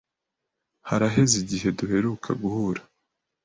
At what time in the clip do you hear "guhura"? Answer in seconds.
2.41-2.81